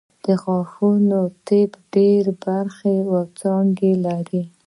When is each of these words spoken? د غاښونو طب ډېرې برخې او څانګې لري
د 0.25 0.27
غاښونو 0.43 1.19
طب 1.47 1.69
ډېرې 1.93 2.33
برخې 2.45 2.95
او 3.11 3.17
څانګې 3.39 3.91
لري 4.05 4.43